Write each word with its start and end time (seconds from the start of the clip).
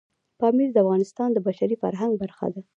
پامیر 0.39 0.69
د 0.73 0.77
افغانستان 0.83 1.29
د 1.33 1.37
بشري 1.47 1.75
فرهنګ 1.83 2.13
برخه 2.21 2.47
ده. 2.53 2.61